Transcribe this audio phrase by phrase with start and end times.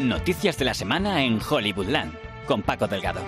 [0.00, 2.12] Noticias de la semana en Hollywoodland
[2.46, 3.20] con Paco Delgado.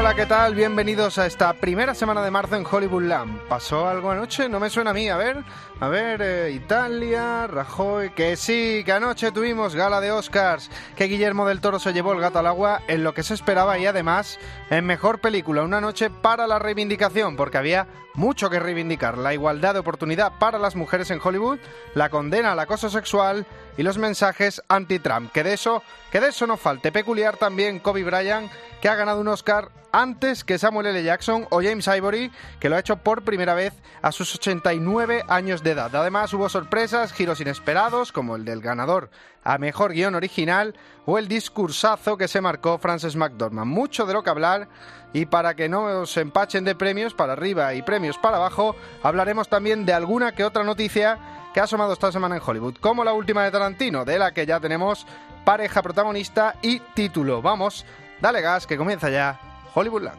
[0.00, 0.54] Hola, ¿qué tal?
[0.54, 3.42] Bienvenidos a esta primera semana de marzo en Hollywoodland.
[3.48, 4.48] ¿Pasó algo anoche?
[4.48, 5.10] No me suena a mí.
[5.10, 5.44] A ver,
[5.78, 11.46] a ver, eh, Italia, Rajoy, que sí, que anoche tuvimos gala de Oscars, que Guillermo
[11.46, 14.38] del Toro se llevó el gato al agua en lo que se esperaba y además
[14.70, 19.74] en mejor película, una noche para la reivindicación, porque había mucho que reivindicar, la igualdad
[19.74, 21.58] de oportunidad para las mujeres en Hollywood,
[21.94, 26.46] la condena al acoso sexual y los mensajes anti-Trump, que de eso, que de eso
[26.46, 26.90] no falte.
[26.90, 31.02] Peculiar también Kobe Bryant, que ha ganado un Oscar antes que Samuel L.
[31.02, 35.62] Jackson o James Ivory, que lo ha hecho por primera vez a sus 89 años
[35.62, 35.94] de edad.
[35.94, 39.10] Además, hubo sorpresas, giros inesperados, como el del ganador
[39.44, 40.74] a mejor guion original
[41.06, 43.70] o el discursazo que se marcó Frances McDormand.
[43.70, 44.68] Mucho de lo que hablar
[45.12, 49.48] y para que no os empachen de premios para arriba y premios para abajo, hablaremos
[49.48, 51.18] también de alguna que otra noticia
[51.52, 54.46] que ha asomado esta semana en Hollywood, como la última de Tarantino, de la que
[54.46, 55.06] ya tenemos
[55.44, 57.42] pareja protagonista y título.
[57.42, 57.84] Vamos,
[58.20, 60.18] dale gas, que comienza ya Hollywoodland.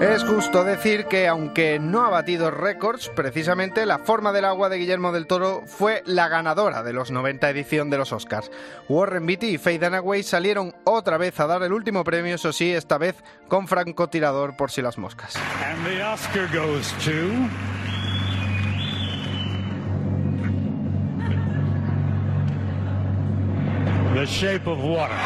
[0.00, 4.78] Es justo decir que aunque no ha batido récords, precisamente La forma del agua de
[4.78, 8.50] Guillermo del Toro fue la ganadora de los 90 edición de los Oscars.
[8.88, 12.72] Warren Beatty y Faye Dunaway salieron otra vez a dar el último premio, eso sí,
[12.72, 15.34] esta vez con francotirador por si las moscas.
[17.04, 17.79] The
[24.26, 25.16] Shape of Water.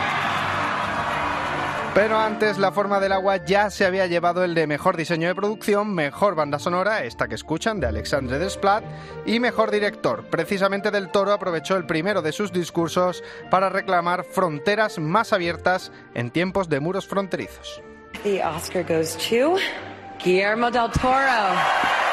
[1.94, 5.34] Pero antes la forma del agua ya se había llevado el de mejor diseño de
[5.34, 8.82] producción, mejor banda sonora, esta que escuchan de Alexandre Desplat,
[9.24, 10.24] y mejor director.
[10.24, 16.32] Precisamente Del Toro aprovechó el primero de sus discursos para reclamar fronteras más abiertas en
[16.32, 17.80] tiempos de muros fronterizos.
[20.22, 22.03] Guillermo del Toro.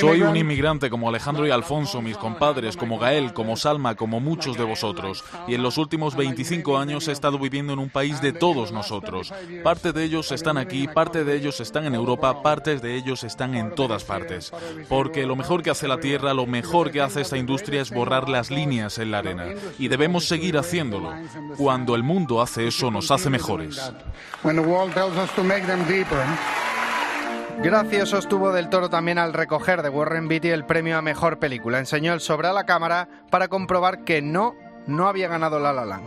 [0.00, 4.56] Soy un inmigrante como Alejandro y Alfonso, mis compadres, como Gael, como Salma, como muchos
[4.56, 5.24] de vosotros.
[5.46, 9.32] Y en los últimos 25 años he estado viviendo en un país de todos nosotros.
[9.62, 13.54] Parte de ellos están aquí, parte de ellos están en Europa, partes de ellos están
[13.54, 14.52] en todas partes.
[14.88, 18.28] Porque lo mejor que hace la Tierra, lo mejor que hace esta industria es borrar
[18.28, 19.46] las líneas en la arena.
[19.78, 21.12] Y debemos seguir haciéndolo.
[21.56, 23.92] Cuando el mundo hace eso, nos hace mejores.
[27.62, 31.80] Gracioso estuvo del Toro también al recoger de Warren Beatty el premio a mejor película.
[31.80, 34.54] Enseñó el sobre a la cámara para comprobar que no,
[34.86, 36.00] no había ganado La La.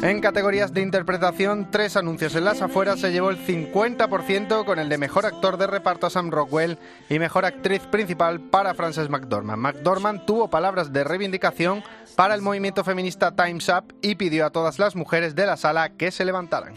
[0.00, 4.88] En categorías de interpretación, tres anuncios en las afueras se llevó el 50% con el
[4.88, 6.78] de mejor actor de reparto a Sam Rockwell
[7.08, 9.60] y mejor actriz principal para Frances McDormand.
[9.60, 11.82] McDormand tuvo palabras de reivindicación
[12.14, 15.90] para el movimiento feminista Time's Up y pidió a todas las mujeres de la sala
[15.90, 16.74] que se levantaran.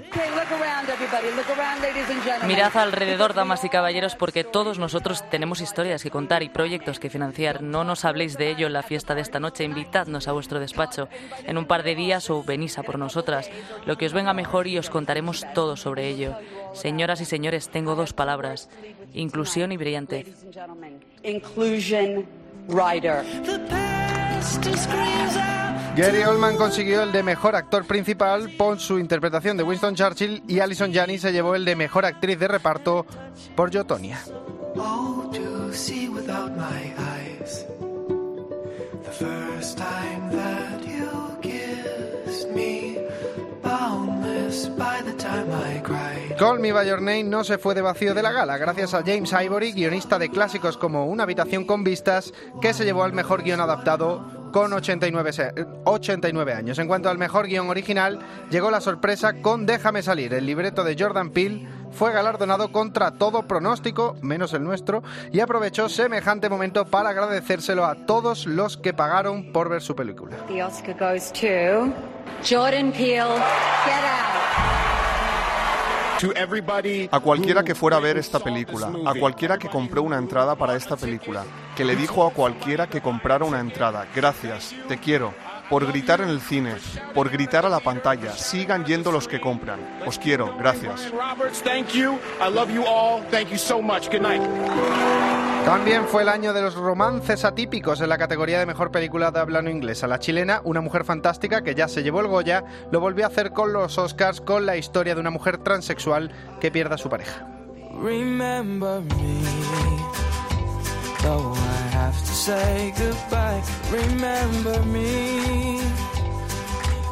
[2.47, 7.09] Mirad alrededor, damas y caballeros, porque todos nosotros tenemos historias que contar y proyectos que
[7.09, 7.61] financiar.
[7.61, 11.07] No nos habléis de ello en la fiesta de esta noche, invitadnos a vuestro despacho
[11.45, 13.10] en un par de días o venís a por nosotros
[13.85, 16.35] lo que os venga mejor y os contaremos todo sobre ello.
[16.73, 18.69] Señoras y señores, tengo dos palabras,
[19.13, 20.25] inclusión y brillante.
[25.95, 30.59] Gary Oldman consiguió el de mejor actor principal por su interpretación de Winston Churchill y
[30.59, 33.05] Alison Janney se llevó el de mejor actriz de reparto
[33.55, 34.19] por Yotonia.
[46.41, 49.03] Call Me By Your Name no se fue de vacío de la gala, gracias a
[49.05, 53.43] James Ivory, guionista de clásicos como Una habitación con vistas, que se llevó al mejor
[53.43, 55.31] guion adaptado con 89,
[55.83, 56.79] 89 años.
[56.79, 58.17] En cuanto al mejor guion original,
[58.49, 60.33] llegó la sorpresa con Déjame salir.
[60.33, 65.89] El libreto de Jordan Peele fue galardonado contra todo pronóstico, menos el nuestro, y aprovechó
[65.89, 70.37] semejante momento para agradecérselo a todos los que pagaron por ver su película.
[72.43, 73.35] Jordan Peele,
[73.85, 74.90] Get Out.
[77.11, 80.75] A cualquiera que fuera a ver esta película, a cualquiera que compró una entrada para
[80.75, 81.43] esta película,
[81.75, 85.33] que le dijo a cualquiera que comprara una entrada, gracias, te quiero,
[85.69, 86.75] por gritar en el cine,
[87.13, 89.79] por gritar a la pantalla, sigan yendo los que compran.
[90.05, 91.11] Os quiero, gracias.
[95.65, 99.39] También fue el año de los romances atípicos en la categoría de mejor película de
[99.39, 100.07] habla no inglesa.
[100.07, 103.51] La chilena, Una mujer fantástica, que ya se llevó el Goya, lo volvió a hacer
[103.51, 107.47] con los Oscars con la historia de una mujer transexual que pierde a su pareja.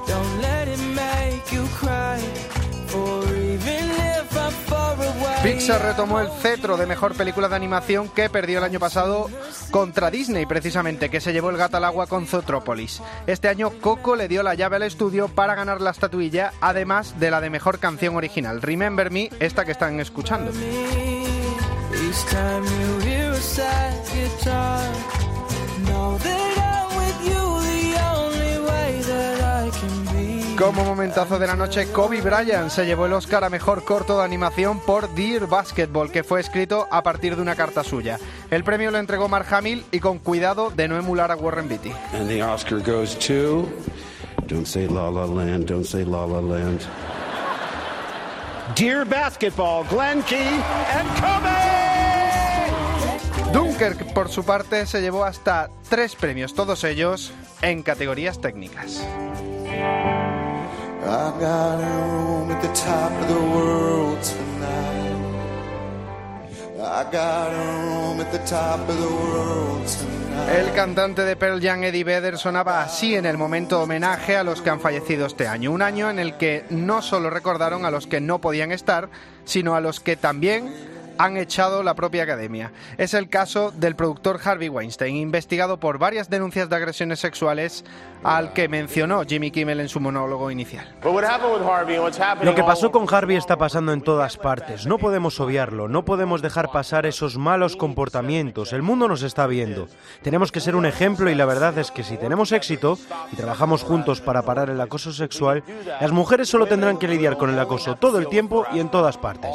[0.08, 2.18] Don't let it make you cry,
[3.32, 3.90] even.
[5.44, 9.30] Pixar retomó el cetro de mejor película de animación que perdió el año pasado
[9.72, 13.02] contra Disney, precisamente, que se llevó el gato al agua con Zootrópolis.
[13.26, 17.32] Este año Coco le dio la llave al estudio para ganar la estatuilla, además de
[17.32, 18.62] la de mejor canción original.
[18.62, 20.52] Remember Me, esta que están escuchando.
[30.70, 34.24] Como momentazo de la noche, Kobe Bryant se llevó el Oscar a mejor corto de
[34.24, 38.20] animación por Dear Basketball, que fue escrito a partir de una carta suya.
[38.52, 41.92] El premio lo entregó Mark Hamill y con cuidado de no emular a Warren Beatty.
[42.14, 43.68] And the Oscar goes to.
[44.46, 46.82] Don't say La La Land, don't say La La Land.
[48.76, 51.80] Dear Basketball, Glenn Key and Kobe!
[53.54, 57.32] Dunkirk, por su parte, se llevó hasta tres premios, todos ellos
[57.64, 59.04] en categorías técnicas.
[70.56, 74.62] El cantante de Pearl Jam, Eddie Vedder, sonaba así en el momento homenaje a los
[74.62, 75.72] que han fallecido este año.
[75.72, 79.10] Un año en el que no solo recordaron a los que no podían estar,
[79.46, 80.74] sino a los que también
[81.20, 82.72] han echado la propia academia.
[82.98, 87.84] Es el caso del productor Harvey Weinstein, investigado por varias denuncias de agresiones sexuales
[88.24, 90.88] al que mencionó Jimmy Kimmel en su monólogo inicial.
[92.42, 94.86] Lo que pasó con Harvey está pasando en todas partes.
[94.86, 98.72] No podemos obviarlo, no podemos dejar pasar esos malos comportamientos.
[98.72, 99.88] El mundo nos está viendo.
[100.22, 102.98] Tenemos que ser un ejemplo y la verdad es que si tenemos éxito
[103.32, 105.64] y trabajamos juntos para parar el acoso sexual,
[106.00, 109.18] las mujeres solo tendrán que lidiar con el acoso todo el tiempo y en todas
[109.18, 109.52] partes.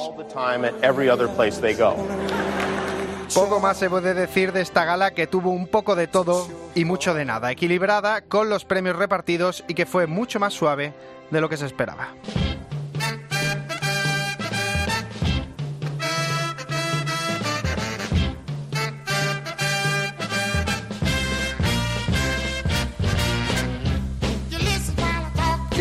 [3.34, 6.84] Poco más se puede decir de esta gala que tuvo un poco de todo y
[6.84, 10.92] mucho de nada, equilibrada con los premios repartidos y que fue mucho más suave
[11.30, 12.08] de lo que se esperaba.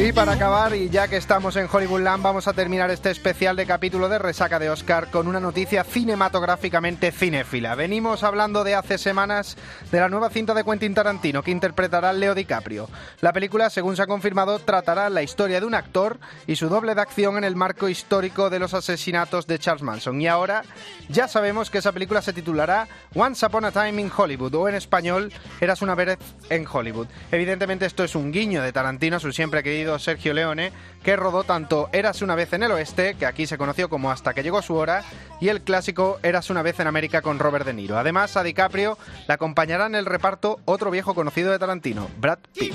[0.03, 3.65] Y para acabar, y ya que estamos en Hollywoodland, vamos a terminar este especial de
[3.65, 7.73] capítulo de Resaca de Oscar con una noticia cinematográficamente cinéfila.
[7.75, 9.55] Venimos hablando de hace semanas
[9.91, 12.89] de la nueva cinta de Quentin Tarantino que interpretará Leo DiCaprio.
[13.21, 16.95] La película, según se ha confirmado, tratará la historia de un actor y su doble
[16.95, 20.19] de acción en el marco histórico de los asesinatos de Charles Manson.
[20.19, 20.63] Y ahora
[21.07, 24.75] ya sabemos que esa película se titulará Once Upon a Time in Hollywood o en
[24.75, 26.17] español Eras una vez
[26.49, 27.07] en Hollywood.
[27.31, 30.71] Evidentemente esto es un guiño de Tarantino, su siempre querido Sergio Leone,
[31.03, 34.33] que rodó tanto Eras una vez en el oeste, que aquí se conoció como Hasta
[34.33, 35.03] que llegó su hora,
[35.39, 37.97] y el clásico Eras una vez en América con Robert De Niro.
[37.97, 38.97] Además, a DiCaprio
[39.27, 42.73] le acompañará en el reparto otro viejo conocido de Tarantino, Brad Pitt.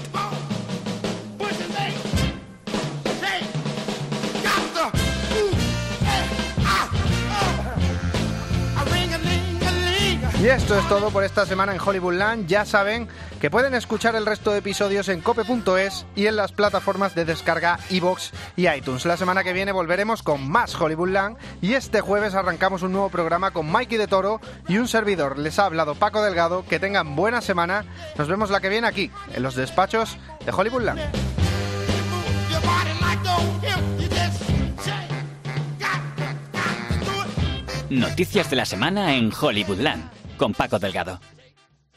[10.40, 12.46] Y esto es todo por esta semana en Hollywoodland.
[12.46, 13.08] Ya saben
[13.40, 17.78] que pueden escuchar el resto de episodios en cope.es y en las plataformas de descarga
[17.90, 19.04] iBox y iTunes.
[19.06, 23.52] La semana que viene volveremos con más Hollywoodland y este jueves arrancamos un nuevo programa
[23.52, 25.38] con Mikey de Toro y un servidor.
[25.38, 26.64] Les ha hablado Paco Delgado.
[26.68, 27.84] Que tengan buena semana.
[28.16, 31.00] Nos vemos la que viene aquí, en los despachos de Hollywoodland.
[37.90, 41.20] Noticias de la semana en Hollywoodland con Paco Delgado.